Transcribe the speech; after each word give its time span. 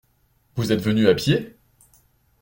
Vous 0.55 0.71
êtes 0.71 0.81
venu 0.81 1.07
à 1.09 1.13
pied? 1.13 1.55